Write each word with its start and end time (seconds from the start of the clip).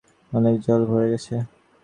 অনেক 0.31 0.55
জল 0.65 0.81
ভরে 0.89 1.07
গেছে। 1.11 1.35